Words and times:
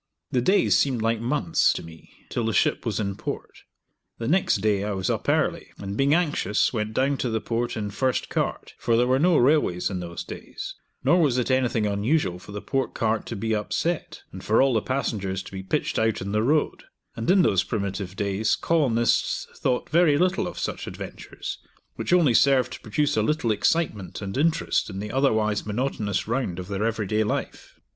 The 0.31 0.41
days 0.41 0.75
seemed 0.75 1.03
like 1.03 1.19
months 1.19 1.71
to 1.73 1.83
me 1.83 2.09
till 2.29 2.43
the 2.45 2.53
ship 2.53 2.87
was 2.87 2.99
in 2.99 3.13
Port. 3.15 3.59
The 4.17 4.27
next 4.27 4.55
day 4.55 4.83
I 4.83 4.93
was 4.93 5.11
up 5.11 5.29
early 5.29 5.67
and, 5.77 5.95
being 5.95 6.15
anxious, 6.15 6.73
went 6.73 6.95
down 6.95 7.17
to 7.17 7.29
the 7.29 7.39
Port 7.39 7.77
in 7.77 7.89
the 7.89 7.93
first 7.93 8.27
cart, 8.27 8.73
for 8.79 8.97
there 8.97 9.05
were 9.05 9.19
no 9.19 9.37
railways 9.37 9.91
in 9.91 9.99
those 9.99 10.23
days, 10.23 10.73
nor 11.03 11.21
was 11.21 11.37
it 11.37 11.51
anything 11.51 11.85
unusual 11.85 12.39
for 12.39 12.51
the 12.51 12.63
Port 12.63 12.95
cart 12.95 13.27
to 13.27 13.35
be 13.35 13.53
upset, 13.53 14.23
and 14.31 14.43
for 14.43 14.59
all 14.59 14.73
the 14.73 14.81
passengers 14.81 15.43
to 15.43 15.51
be 15.51 15.61
pitched 15.61 15.99
out 15.99 16.19
on 16.19 16.31
the 16.31 16.41
road, 16.41 16.85
and 17.15 17.29
in 17.29 17.43
those 17.43 17.63
primitive 17.63 18.15
days 18.15 18.55
colonists 18.55 19.45
thought 19.55 19.87
very 19.87 20.17
little 20.17 20.47
of 20.47 20.57
such 20.57 20.87
adventures, 20.87 21.59
which 21.93 22.11
only 22.11 22.33
served 22.33 22.73
to 22.73 22.79
produce 22.81 23.15
a 23.15 23.21
little 23.21 23.51
excitement 23.51 24.19
and 24.19 24.35
interest 24.35 24.89
in 24.89 24.97
the 24.97 25.11
otherwise 25.11 25.63
monotonous 25.63 26.27
round 26.27 26.57
of 26.57 26.69
their 26.69 26.83
everyday 26.85 27.23
life. 27.23 27.79